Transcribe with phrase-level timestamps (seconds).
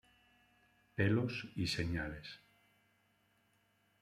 [0.95, 2.39] Pelos y señales".